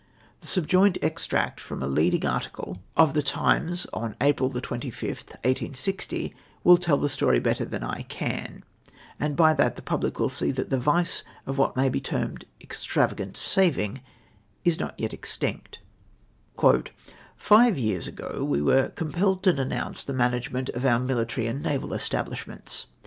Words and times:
The 0.39 0.47
subjoined 0.47 0.97
ex 1.03 1.27
tract 1.27 1.59
from 1.59 1.83
a 1.83 1.87
leading 1.87 2.25
article 2.25 2.79
of 2.97 3.13
the 3.13 3.21
Times 3.21 3.85
of 3.93 4.15
April 4.19 4.49
25th, 4.49 5.27
1860, 5.45 6.33
will 6.63 6.77
tell 6.77 6.97
the 6.97 7.07
story 7.07 7.37
better 7.39 7.65
than 7.65 7.83
I 7.83 8.01
can, 8.01 8.63
and 9.19 9.35
by 9.35 9.53
that 9.53 9.75
the 9.75 9.83
pubhc 9.83 10.17
will 10.17 10.27
see 10.29 10.49
that 10.53 10.71
the 10.71 10.79
vice 10.79 11.23
of 11.45 11.59
what 11.59 11.77
may 11.77 11.87
be 11.87 12.01
termed 12.01 12.45
extravagant 12.59 13.37
saving 13.37 14.01
is 14.65 14.79
not 14.79 14.99
yet 14.99 15.13
extinct:— 15.13 15.77
"Five 17.37 17.77
years 17.77 18.07
ago 18.07 18.43
we 18.43 18.59
were 18.59 18.89
compelled 18.89 19.43
to 19.43 19.53
denounce 19.53 20.03
the 20.03 20.13
management 20.13 20.69
of 20.69 20.83
our 20.83 20.97
military 20.97 21.45
and 21.45 21.61
naval 21.61 21.93
establishments. 21.93 22.87